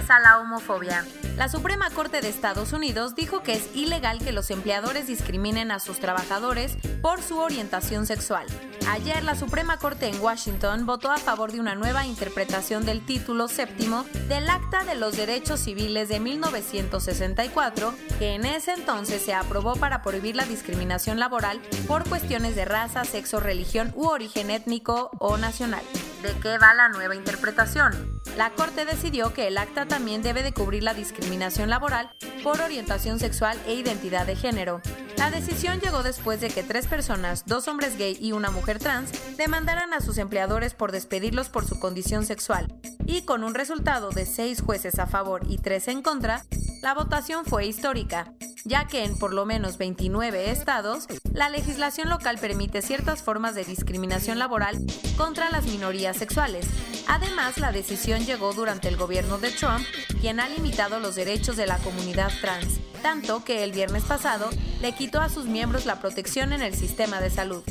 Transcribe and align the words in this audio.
Un 0.00 0.06
revés 0.06 0.10
a 0.10 0.20
la 0.20 0.38
homofobia. 0.38 1.04
La 1.36 1.50
Suprema 1.50 1.90
Corte 1.90 2.22
de 2.22 2.28
Estados 2.28 2.72
Unidos 2.72 3.14
dijo 3.14 3.42
que 3.42 3.52
es 3.52 3.68
ilegal 3.74 4.18
que 4.18 4.32
los 4.32 4.50
empleadores 4.50 5.06
discriminen 5.06 5.70
a 5.70 5.78
sus 5.78 5.98
trabajadores 5.98 6.76
por 7.02 7.20
su 7.20 7.38
orientación 7.38 8.06
sexual. 8.06 8.46
Ayer 8.88 9.22
la 9.24 9.34
Suprema 9.34 9.76
Corte 9.76 10.08
en 10.08 10.18
Washington 10.20 10.86
votó 10.86 11.10
a 11.10 11.18
favor 11.18 11.52
de 11.52 11.60
una 11.60 11.74
nueva 11.74 12.06
interpretación 12.06 12.86
del 12.86 13.04
título 13.04 13.46
séptimo 13.46 14.04
del 14.28 14.48
Acta 14.48 14.84
de 14.84 14.94
los 14.94 15.18
Derechos 15.18 15.60
Civiles 15.60 16.08
de 16.08 16.18
1964, 16.18 17.94
que 18.18 18.34
en 18.34 18.46
ese 18.46 18.72
entonces 18.72 19.22
se 19.22 19.34
aprobó 19.34 19.76
para 19.76 20.02
prohibir 20.02 20.34
la 20.34 20.46
discriminación 20.46 21.18
laboral 21.18 21.60
por 21.86 22.08
cuestiones 22.08 22.56
de 22.56 22.64
raza, 22.64 23.04
sexo, 23.04 23.38
religión 23.38 23.92
u 23.94 24.06
origen 24.06 24.50
étnico 24.50 25.10
o 25.18 25.36
nacional. 25.36 25.84
¿De 26.22 26.34
qué 26.42 26.58
va 26.58 26.74
la 26.74 26.90
nueva 26.90 27.16
interpretación? 27.16 28.20
La 28.36 28.50
Corte 28.50 28.84
decidió 28.84 29.32
que 29.32 29.48
el 29.48 29.56
acta 29.56 29.86
también 29.86 30.20
debe 30.20 30.42
de 30.42 30.52
cubrir 30.52 30.82
la 30.82 30.92
discriminación 30.92 31.70
laboral 31.70 32.14
por 32.42 32.60
orientación 32.60 33.18
sexual 33.18 33.58
e 33.66 33.72
identidad 33.72 34.26
de 34.26 34.36
género. 34.36 34.82
La 35.16 35.30
decisión 35.30 35.80
llegó 35.80 36.02
después 36.02 36.42
de 36.42 36.50
que 36.50 36.62
tres 36.62 36.86
personas, 36.86 37.46
dos 37.46 37.68
hombres 37.68 37.96
gay 37.96 38.18
y 38.20 38.32
una 38.32 38.50
mujer 38.50 38.78
trans, 38.78 39.12
demandaran 39.38 39.94
a 39.94 40.02
sus 40.02 40.18
empleadores 40.18 40.74
por 40.74 40.92
despedirlos 40.92 41.48
por 41.48 41.64
su 41.66 41.80
condición 41.80 42.26
sexual. 42.26 42.66
Y 43.06 43.22
con 43.22 43.42
un 43.42 43.54
resultado 43.54 44.10
de 44.10 44.26
seis 44.26 44.60
jueces 44.60 44.98
a 44.98 45.06
favor 45.06 45.40
y 45.48 45.56
tres 45.56 45.88
en 45.88 46.02
contra, 46.02 46.44
la 46.82 46.92
votación 46.92 47.46
fue 47.46 47.64
histórica, 47.64 48.32
ya 48.64 48.86
que 48.86 49.04
en 49.04 49.18
por 49.18 49.32
lo 49.32 49.46
menos 49.46 49.78
29 49.78 50.50
estados, 50.50 51.06
la 51.32 51.48
legislación 51.48 52.08
local 52.08 52.38
permite 52.38 52.82
ciertas 52.82 53.22
formas 53.22 53.54
de 53.54 53.64
discriminación 53.64 54.38
laboral 54.38 54.78
contra 55.16 55.50
las 55.50 55.64
minorías 55.64 56.16
sexuales. 56.16 56.66
Además, 57.08 57.58
la 57.58 57.72
decisión 57.72 58.24
llegó 58.24 58.52
durante 58.52 58.88
el 58.88 58.96
gobierno 58.96 59.38
de 59.38 59.50
Trump, 59.50 59.84
quien 60.20 60.40
ha 60.40 60.48
limitado 60.48 61.00
los 61.00 61.14
derechos 61.14 61.56
de 61.56 61.66
la 61.66 61.78
comunidad 61.78 62.30
trans, 62.40 62.80
tanto 63.02 63.44
que 63.44 63.64
el 63.64 63.72
viernes 63.72 64.04
pasado 64.04 64.50
le 64.80 64.92
quitó 64.92 65.20
a 65.20 65.28
sus 65.28 65.46
miembros 65.46 65.86
la 65.86 66.00
protección 66.00 66.52
en 66.52 66.62
el 66.62 66.74
sistema 66.74 67.20
de 67.20 67.30
salud. 67.30 67.62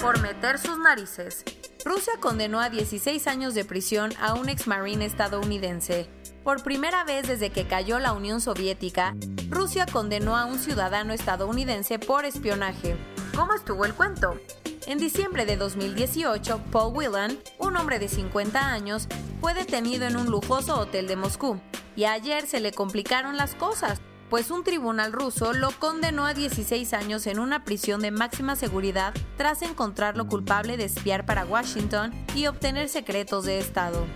Por 0.00 0.20
meter 0.20 0.58
sus 0.58 0.78
narices. 0.78 1.44
Rusia 1.84 2.12
condenó 2.20 2.60
a 2.60 2.68
16 2.68 3.26
años 3.26 3.54
de 3.54 3.64
prisión 3.64 4.12
a 4.20 4.34
un 4.34 4.48
ex 4.48 4.66
marine 4.66 5.04
estadounidense. 5.06 6.08
Por 6.44 6.62
primera 6.62 7.04
vez 7.04 7.26
desde 7.26 7.50
que 7.50 7.66
cayó 7.66 7.98
la 7.98 8.12
Unión 8.12 8.40
Soviética, 8.40 9.14
Rusia 9.48 9.86
condenó 9.90 10.36
a 10.36 10.44
un 10.44 10.58
ciudadano 10.58 11.12
estadounidense 11.12 11.98
por 11.98 12.24
espionaje. 12.24 12.96
¿Cómo 13.34 13.54
estuvo 13.54 13.84
el 13.84 13.94
cuento? 13.94 14.38
En 14.86 14.98
diciembre 14.98 15.46
de 15.46 15.56
2018, 15.56 16.60
Paul 16.70 16.94
Whelan, 16.94 17.38
un 17.58 17.76
hombre 17.76 17.98
de 17.98 18.08
50 18.08 18.72
años, 18.72 19.06
fue 19.40 19.54
detenido 19.54 20.06
en 20.06 20.16
un 20.16 20.26
lujoso 20.26 20.78
hotel 20.78 21.06
de 21.06 21.16
Moscú. 21.16 21.60
Y 21.96 22.04
ayer 22.04 22.46
se 22.46 22.60
le 22.60 22.72
complicaron 22.72 23.36
las 23.36 23.54
cosas, 23.54 24.00
pues 24.30 24.52
un 24.52 24.62
tribunal 24.62 25.12
ruso 25.12 25.52
lo 25.52 25.72
condenó 25.72 26.24
a 26.24 26.34
16 26.34 26.94
años 26.94 27.26
en 27.26 27.40
una 27.40 27.64
prisión 27.64 28.00
de 28.00 28.12
máxima 28.12 28.54
seguridad 28.54 29.12
tras 29.36 29.60
encontrarlo 29.62 30.28
culpable 30.28 30.76
de 30.76 30.84
espiar 30.84 31.26
para 31.26 31.44
Washington 31.44 32.12
y 32.36 32.46
obtener 32.46 32.88
secretos 32.88 33.44
de 33.44 33.58
Estado. 33.58 34.06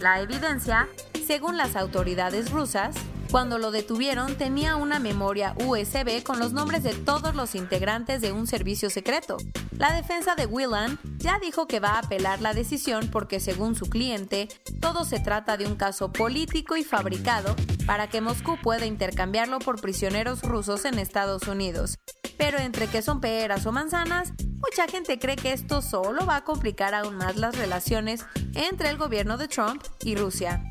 La 0.00 0.20
evidencia, 0.20 0.88
según 1.24 1.56
las 1.56 1.76
autoridades 1.76 2.50
rusas, 2.50 2.96
cuando 3.30 3.58
lo 3.58 3.70
detuvieron 3.70 4.34
tenía 4.34 4.74
una 4.74 4.98
memoria 4.98 5.54
USB 5.64 6.22
con 6.24 6.40
los 6.40 6.52
nombres 6.52 6.82
de 6.82 6.94
todos 6.94 7.34
los 7.34 7.54
integrantes 7.54 8.20
de 8.20 8.32
un 8.32 8.46
servicio 8.46 8.90
secreto. 8.90 9.36
La 9.78 9.92
defensa 9.92 10.34
de 10.34 10.46
Whelan 10.46 10.98
ya 11.18 11.38
dijo 11.38 11.66
que 11.68 11.78
va 11.78 11.90
a 11.90 11.98
apelar 12.00 12.40
la 12.40 12.54
decisión 12.54 13.08
porque 13.10 13.38
según 13.38 13.76
su 13.76 13.86
cliente, 13.86 14.48
todo 14.80 15.04
se 15.04 15.20
trata 15.20 15.56
de 15.56 15.66
un 15.66 15.76
caso 15.76 16.12
político 16.12 16.76
y 16.76 16.82
fabricado 16.82 17.54
para 17.86 18.08
que 18.08 18.20
Moscú 18.20 18.58
pueda 18.60 18.86
intercambiarlo 18.86 19.60
por 19.60 19.80
prisioneros 19.80 20.42
rusos 20.42 20.84
en 20.84 20.98
Estados 20.98 21.46
Unidos. 21.46 21.98
Pero 22.36 22.58
entre 22.58 22.88
que 22.88 23.02
son 23.02 23.20
peras 23.20 23.64
o 23.66 23.72
manzanas, 23.72 24.32
mucha 24.56 24.88
gente 24.88 25.18
cree 25.18 25.36
que 25.36 25.52
esto 25.52 25.82
solo 25.82 26.26
va 26.26 26.36
a 26.36 26.44
complicar 26.44 26.94
aún 26.94 27.16
más 27.16 27.36
las 27.36 27.56
relaciones 27.56 28.24
entre 28.54 28.90
el 28.90 28.96
gobierno 28.96 29.38
de 29.38 29.46
Trump 29.46 29.82
y 30.04 30.16
Rusia. 30.16 30.69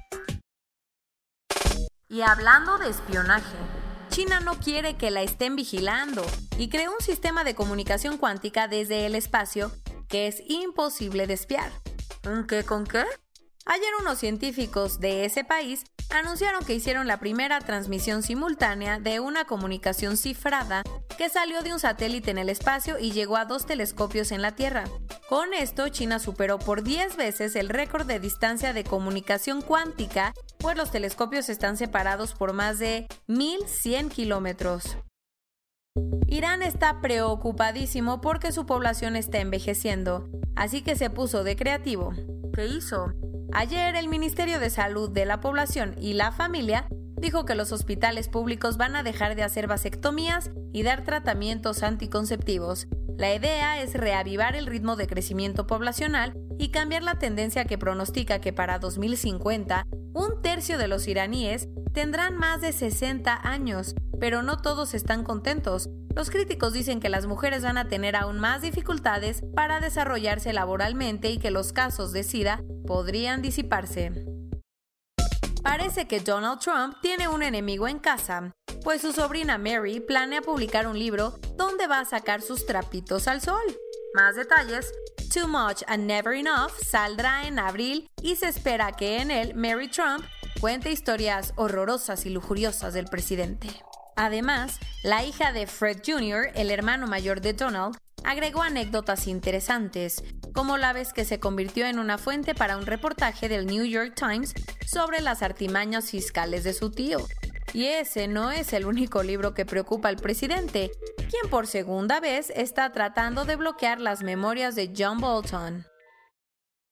Y 2.11 2.21
hablando 2.21 2.79
de 2.79 2.89
espionaje, 2.89 3.55
China 4.09 4.39
no 4.39 4.55
quiere 4.55 4.97
que 4.97 5.11
la 5.11 5.21
estén 5.21 5.55
vigilando 5.55 6.25
y 6.57 6.69
creó 6.69 6.91
un 6.91 7.05
sistema 7.05 7.43
de 7.43 7.53
comunicación 7.53 8.17
cuántica 8.17 8.67
desde 8.67 9.05
el 9.05 9.13
espacio 9.13 9.71
que 10.07 10.25
es 10.25 10.41
imposible 10.47 11.27
de 11.27 11.35
espiar. 11.35 11.71
¿Un 12.27 12.47
qué 12.47 12.63
con 12.63 12.87
qué? 12.87 13.05
Ayer 13.67 13.89
unos 14.01 14.17
científicos 14.17 14.99
de 14.99 15.25
ese 15.25 15.43
país 15.43 15.83
anunciaron 16.09 16.65
que 16.65 16.73
hicieron 16.73 17.05
la 17.05 17.19
primera 17.19 17.59
transmisión 17.59 18.23
simultánea 18.23 18.99
de 18.99 19.19
una 19.19 19.45
comunicación 19.45 20.17
cifrada 20.17 20.81
que 21.15 21.29
salió 21.29 21.61
de 21.61 21.73
un 21.73 21.79
satélite 21.79 22.31
en 22.31 22.39
el 22.39 22.49
espacio 22.49 22.97
y 22.97 23.11
llegó 23.11 23.37
a 23.37 23.45
dos 23.45 23.67
telescopios 23.67 24.31
en 24.31 24.41
la 24.41 24.55
Tierra. 24.55 24.85
Con 25.27 25.53
esto, 25.53 25.89
China 25.89 26.17
superó 26.17 26.57
por 26.57 26.81
10 26.81 27.17
veces 27.17 27.55
el 27.55 27.69
récord 27.69 28.07
de 28.07 28.19
distancia 28.19 28.73
de 28.73 28.83
comunicación 28.83 29.61
cuántica, 29.61 30.33
pues 30.59 30.77
los 30.77 30.91
telescopios 30.91 31.49
están 31.49 31.77
separados 31.77 32.33
por 32.33 32.53
más 32.53 32.79
de 32.79 33.07
1.100 33.27 34.09
kilómetros. 34.09 34.97
Irán 36.27 36.61
está 36.61 37.01
preocupadísimo 37.01 38.21
porque 38.21 38.51
su 38.51 38.65
población 38.65 39.15
está 39.15 39.39
envejeciendo, 39.39 40.27
así 40.55 40.81
que 40.81 40.95
se 40.95 41.09
puso 41.09 41.43
de 41.43 41.55
creativo. 41.55 42.13
¿Qué 42.53 42.67
hizo? 42.67 43.13
Ayer 43.51 43.95
el 43.95 44.09
Ministerio 44.09 44.59
de 44.59 44.69
Salud 44.69 45.09
de 45.09 45.25
la 45.25 45.39
Población 45.39 45.95
y 45.99 46.13
la 46.13 46.31
Familia 46.31 46.87
dijo 47.19 47.45
que 47.45 47.55
los 47.55 47.71
hospitales 47.71 48.29
públicos 48.29 48.77
van 48.77 48.95
a 48.95 49.03
dejar 49.03 49.35
de 49.35 49.43
hacer 49.43 49.67
vasectomías 49.67 50.51
y 50.71 50.83
dar 50.83 51.03
tratamientos 51.03 51.83
anticonceptivos. 51.83 52.87
La 53.17 53.33
idea 53.33 53.81
es 53.81 53.93
reavivar 53.93 54.55
el 54.55 54.67
ritmo 54.67 54.95
de 54.95 55.07
crecimiento 55.07 55.67
poblacional 55.67 56.37
y 56.57 56.69
cambiar 56.69 57.03
la 57.03 57.15
tendencia 57.15 57.65
que 57.65 57.77
pronostica 57.77 58.39
que 58.39 58.53
para 58.53 58.79
2050 58.79 59.85
un 60.13 60.41
tercio 60.41 60.77
de 60.77 60.87
los 60.87 61.07
iraníes 61.07 61.67
tendrán 61.93 62.37
más 62.37 62.61
de 62.61 62.71
60 62.71 63.47
años, 63.47 63.95
pero 64.19 64.43
no 64.43 64.57
todos 64.57 64.93
están 64.93 65.23
contentos. 65.23 65.89
Los 66.15 66.29
críticos 66.29 66.73
dicen 66.73 66.99
que 66.99 67.09
las 67.09 67.25
mujeres 67.25 67.63
van 67.63 67.77
a 67.77 67.87
tener 67.87 68.15
aún 68.15 68.39
más 68.39 68.61
dificultades 68.61 69.41
para 69.55 69.79
desarrollarse 69.79 70.53
laboralmente 70.53 71.29
y 71.29 71.37
que 71.37 71.51
los 71.51 71.73
casos 71.73 72.11
de 72.11 72.23
SIDA 72.23 72.63
podrían 72.85 73.41
disiparse. 73.41 74.25
Parece 75.63 76.07
que 76.07 76.19
Donald 76.19 76.59
Trump 76.59 76.95
tiene 77.01 77.27
un 77.27 77.43
enemigo 77.43 77.87
en 77.87 77.99
casa, 77.99 78.53
pues 78.83 79.01
su 79.01 79.11
sobrina 79.11 79.57
Mary 79.57 79.99
planea 79.99 80.41
publicar 80.41 80.87
un 80.87 80.97
libro 80.97 81.37
donde 81.57 81.87
va 81.87 81.99
a 81.99 82.05
sacar 82.05 82.41
sus 82.41 82.65
trapitos 82.65 83.27
al 83.27 83.41
sol. 83.41 83.61
Más 84.13 84.35
detalles. 84.35 84.91
Too 85.31 85.47
Much 85.47 85.83
and 85.87 86.07
Never 86.07 86.33
Enough 86.33 86.71
saldrá 86.83 87.47
en 87.47 87.59
abril 87.59 88.09
y 88.23 88.35
se 88.35 88.47
espera 88.47 88.91
que 88.93 89.19
en 89.19 89.29
él 89.29 89.53
Mary 89.53 89.87
Trump 89.87 90.25
cuente 90.59 90.91
historias 90.91 91.53
horrorosas 91.55 92.25
y 92.25 92.29
lujuriosas 92.29 92.95
del 92.95 93.05
presidente. 93.05 93.69
Además, 94.15 94.79
la 95.03 95.23
hija 95.23 95.53
de 95.53 95.67
Fred 95.67 96.01
Jr., 96.03 96.49
el 96.55 96.71
hermano 96.71 97.05
mayor 97.05 97.39
de 97.41 97.53
Donald, 97.53 97.97
agregó 98.23 98.63
anécdotas 98.63 99.27
interesantes, 99.27 100.23
como 100.53 100.77
la 100.77 100.91
vez 100.91 101.13
que 101.13 101.23
se 101.23 101.39
convirtió 101.39 101.85
en 101.85 101.99
una 101.99 102.17
fuente 102.17 102.55
para 102.55 102.77
un 102.77 102.87
reportaje 102.87 103.47
del 103.47 103.67
New 103.67 103.85
York 103.85 104.15
Times 104.15 104.55
sobre 104.87 105.21
las 105.21 105.43
artimañas 105.43 106.09
fiscales 106.09 106.63
de 106.63 106.73
su 106.73 106.89
tío. 106.89 107.19
Y 107.73 107.85
ese 107.85 108.27
no 108.27 108.51
es 108.51 108.73
el 108.73 108.87
único 108.87 109.21
libro 109.21 109.53
que 109.53 109.65
preocupa 109.65 110.09
al 110.09 110.17
presidente, 110.17 110.91
quien 111.29 111.49
por 111.49 111.67
segunda 111.67 112.19
vez 112.19 112.51
está 112.55 112.91
tratando 112.91 113.45
de 113.45 113.55
bloquear 113.55 114.01
las 114.01 114.23
memorias 114.23 114.75
de 114.75 114.91
John 114.97 115.19
Bolton. 115.19 115.85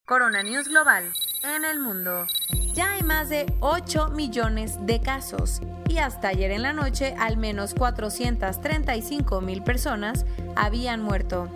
Corona 0.05 0.43
News 0.43 0.69
Global. 0.69 1.11
En 1.43 1.65
el 1.65 1.79
mundo. 1.79 2.27
Ya 2.73 2.91
hay 2.91 3.03
más 3.03 3.29
de 3.29 3.51
8 3.61 4.09
millones 4.09 4.77
de 4.85 5.01
casos 5.01 5.61
y 5.89 5.97
hasta 5.97 6.29
ayer 6.29 6.51
en 6.51 6.61
la 6.61 6.73
noche 6.73 7.15
al 7.17 7.37
menos 7.37 7.73
435 7.73 9.41
mil 9.41 9.63
personas 9.63 10.25
habían 10.55 11.01
muerto. 11.01 11.49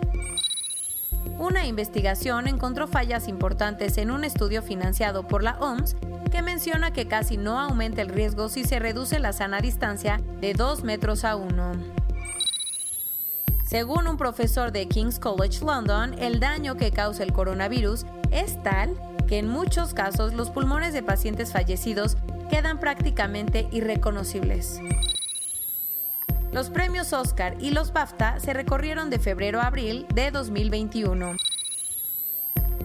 Una 1.38 1.66
investigación 1.66 2.48
encontró 2.48 2.88
fallas 2.88 3.28
importantes 3.28 3.96
en 3.98 4.10
un 4.10 4.24
estudio 4.24 4.62
financiado 4.62 5.26
por 5.28 5.42
la 5.42 5.58
OMS 5.60 5.96
que 6.30 6.42
menciona 6.42 6.92
que 6.92 7.06
casi 7.06 7.36
no 7.36 7.60
aumenta 7.60 8.02
el 8.02 8.08
riesgo 8.08 8.48
si 8.48 8.64
se 8.64 8.78
reduce 8.78 9.18
la 9.18 9.32
sana 9.32 9.60
distancia 9.60 10.20
de 10.40 10.54
2 10.54 10.82
metros 10.82 11.24
a 11.24 11.36
1. 11.36 12.01
Según 13.72 14.06
un 14.06 14.18
profesor 14.18 14.70
de 14.70 14.86
King's 14.86 15.18
College 15.18 15.64
London, 15.64 16.14
el 16.18 16.40
daño 16.40 16.76
que 16.76 16.90
causa 16.90 17.22
el 17.22 17.32
coronavirus 17.32 18.04
es 18.30 18.62
tal 18.62 18.94
que 19.26 19.38
en 19.38 19.48
muchos 19.48 19.94
casos 19.94 20.34
los 20.34 20.50
pulmones 20.50 20.92
de 20.92 21.02
pacientes 21.02 21.52
fallecidos 21.52 22.18
quedan 22.50 22.78
prácticamente 22.78 23.68
irreconocibles. 23.72 24.78
Los 26.52 26.68
premios 26.68 27.14
Oscar 27.14 27.56
y 27.60 27.70
los 27.70 27.94
BAFTA 27.94 28.40
se 28.40 28.52
recorrieron 28.52 29.08
de 29.08 29.18
febrero 29.18 29.58
a 29.58 29.68
abril 29.68 30.06
de 30.14 30.30
2021. 30.30 31.34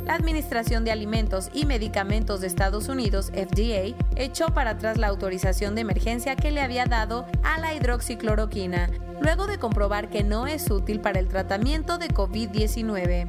La 0.05 0.15
Administración 0.15 0.85
de 0.85 0.91
Alimentos 0.91 1.49
y 1.53 1.65
Medicamentos 1.65 2.39
de 2.39 2.47
Estados 2.47 2.87
Unidos, 2.87 3.29
FDA, 3.33 3.93
echó 4.15 4.53
para 4.53 4.69
atrás 4.69 4.97
la 4.97 5.07
autorización 5.07 5.75
de 5.75 5.81
emergencia 5.81 6.37
que 6.37 6.51
le 6.51 6.61
había 6.61 6.85
dado 6.85 7.27
a 7.43 7.59
la 7.59 7.73
hidroxicloroquina, 7.73 8.89
luego 9.21 9.47
de 9.47 9.59
comprobar 9.59 10.09
que 10.09 10.23
no 10.23 10.47
es 10.47 10.69
útil 10.69 10.99
para 10.99 11.19
el 11.19 11.27
tratamiento 11.27 11.97
de 11.97 12.09
COVID-19. 12.09 13.27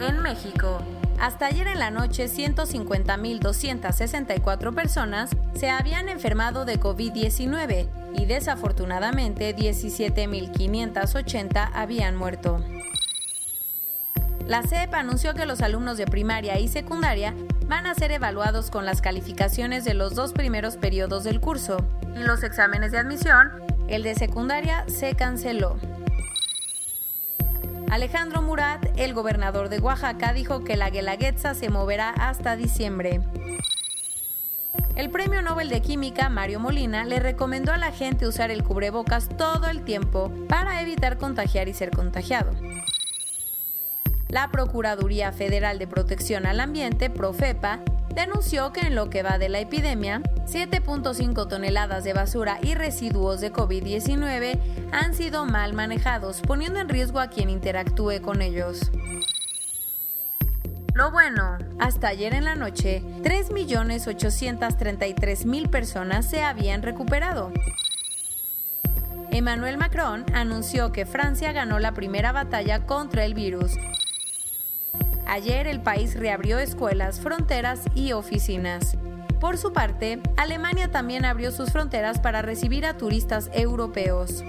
En 0.00 0.18
México, 0.20 0.78
hasta 1.20 1.46
ayer 1.46 1.68
en 1.68 1.78
la 1.78 1.90
noche, 1.90 2.26
150.264 2.26 4.74
personas 4.74 5.30
se 5.54 5.70
habían 5.70 6.08
enfermado 6.08 6.64
de 6.64 6.80
COVID-19 6.80 7.88
y 8.14 8.24
desafortunadamente 8.26 9.54
17.580 9.56 11.70
habían 11.72 12.16
muerto. 12.16 12.60
La 14.46 14.62
CEP 14.62 14.92
anunció 14.92 15.34
que 15.34 15.46
los 15.46 15.62
alumnos 15.62 15.96
de 15.96 16.06
primaria 16.06 16.58
y 16.58 16.68
secundaria 16.68 17.34
van 17.66 17.86
a 17.86 17.94
ser 17.94 18.12
evaluados 18.12 18.70
con 18.70 18.84
las 18.84 19.00
calificaciones 19.00 19.84
de 19.84 19.94
los 19.94 20.14
dos 20.14 20.34
primeros 20.34 20.76
periodos 20.76 21.24
del 21.24 21.40
curso 21.40 21.78
y 22.14 22.24
los 22.24 22.42
exámenes 22.42 22.92
de 22.92 22.98
admisión, 22.98 23.50
el 23.88 24.02
de 24.02 24.14
secundaria 24.14 24.84
se 24.88 25.14
canceló. 25.14 25.76
Alejandro 27.90 28.42
Murat, 28.42 28.84
el 28.96 29.14
gobernador 29.14 29.68
de 29.68 29.78
Oaxaca, 29.78 30.32
dijo 30.32 30.64
que 30.64 30.76
la 30.76 30.90
Guelaguetza 30.90 31.54
se 31.54 31.68
moverá 31.68 32.10
hasta 32.10 32.56
diciembre. 32.56 33.20
El 34.96 35.10
Premio 35.10 35.42
Nobel 35.42 35.68
de 35.68 35.80
Química, 35.80 36.28
Mario 36.28 36.60
Molina, 36.60 37.04
le 37.04 37.20
recomendó 37.20 37.72
a 37.72 37.78
la 37.78 37.92
gente 37.92 38.26
usar 38.26 38.50
el 38.50 38.64
cubrebocas 38.64 39.28
todo 39.28 39.68
el 39.68 39.84
tiempo 39.84 40.32
para 40.48 40.80
evitar 40.80 41.18
contagiar 41.18 41.68
y 41.68 41.74
ser 41.74 41.90
contagiado. 41.90 42.52
La 44.28 44.50
Procuraduría 44.50 45.30
Federal 45.32 45.78
de 45.78 45.86
Protección 45.86 46.46
al 46.46 46.60
Ambiente, 46.60 47.10
Profepa, 47.10 47.80
denunció 48.14 48.72
que 48.72 48.80
en 48.80 48.94
lo 48.94 49.10
que 49.10 49.22
va 49.22 49.38
de 49.38 49.48
la 49.48 49.60
epidemia, 49.60 50.20
7.5 50.46 51.48
toneladas 51.48 52.04
de 52.04 52.12
basura 52.12 52.58
y 52.62 52.74
residuos 52.74 53.40
de 53.40 53.52
COVID-19 53.52 54.58
han 54.92 55.14
sido 55.14 55.44
mal 55.44 55.72
manejados, 55.72 56.40
poniendo 56.40 56.78
en 56.80 56.88
riesgo 56.88 57.18
a 57.20 57.28
quien 57.28 57.50
interactúe 57.50 58.20
con 58.22 58.42
ellos. 58.42 58.90
Lo 60.94 61.10
bueno, 61.10 61.58
hasta 61.80 62.08
ayer 62.08 62.34
en 62.34 62.44
la 62.44 62.54
noche, 62.54 63.02
3.833.000 63.22 65.68
personas 65.68 66.30
se 66.30 66.44
habían 66.44 66.82
recuperado. 66.82 67.50
Emmanuel 69.32 69.76
Macron 69.76 70.24
anunció 70.32 70.92
que 70.92 71.06
Francia 71.06 71.50
ganó 71.50 71.80
la 71.80 71.90
primera 71.92 72.30
batalla 72.30 72.86
contra 72.86 73.24
el 73.24 73.34
virus 73.34 73.72
Ayer 75.26 75.66
el 75.66 75.80
país 75.80 76.14
reabrió 76.18 76.58
escuelas, 76.58 77.20
fronteras 77.20 77.82
y 77.94 78.12
oficinas. 78.12 78.96
Por 79.40 79.58
su 79.58 79.72
parte, 79.72 80.20
Alemania 80.36 80.90
también 80.90 81.24
abrió 81.24 81.50
sus 81.50 81.70
fronteras 81.70 82.18
para 82.18 82.42
recibir 82.42 82.86
a 82.86 82.96
turistas 82.96 83.50
europeos. 83.52 84.42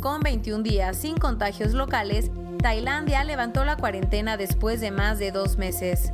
Con 0.00 0.20
21 0.20 0.62
días 0.62 0.96
sin 0.96 1.16
contagios 1.16 1.72
locales, 1.72 2.30
Tailandia 2.62 3.24
levantó 3.24 3.64
la 3.64 3.76
cuarentena 3.76 4.36
después 4.36 4.80
de 4.80 4.90
más 4.90 5.18
de 5.18 5.32
dos 5.32 5.56
meses. 5.56 6.12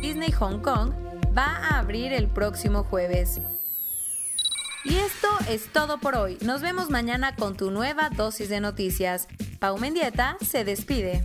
Disney 0.00 0.32
Hong 0.32 0.60
Kong 0.60 0.92
va 1.36 1.56
a 1.56 1.78
abrir 1.78 2.12
el 2.12 2.28
próximo 2.28 2.84
jueves. 2.84 3.40
Y 4.84 4.96
esto 4.96 5.28
es 5.48 5.72
todo 5.72 5.98
por 5.98 6.14
hoy. 6.14 6.36
Nos 6.42 6.60
vemos 6.60 6.90
mañana 6.90 7.34
con 7.36 7.56
tu 7.56 7.70
nueva 7.70 8.10
dosis 8.10 8.48
de 8.48 8.60
noticias. 8.60 9.28
Pau 9.58 9.78
Mendieta 9.78 10.36
se 10.42 10.64
despide. 10.64 11.24